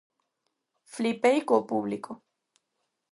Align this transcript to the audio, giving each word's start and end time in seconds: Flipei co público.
Flipei 0.93 1.39
co 1.49 1.57
público. 1.71 2.11